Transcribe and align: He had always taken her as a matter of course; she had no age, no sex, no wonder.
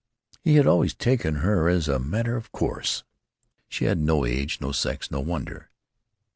He 0.43 0.55
had 0.55 0.65
always 0.65 0.95
taken 0.95 1.35
her 1.45 1.69
as 1.69 1.87
a 1.87 1.99
matter 1.99 2.35
of 2.35 2.51
course; 2.51 3.03
she 3.69 3.85
had 3.85 3.99
no 3.99 4.25
age, 4.25 4.59
no 4.59 4.71
sex, 4.71 5.11
no 5.11 5.19
wonder. 5.19 5.69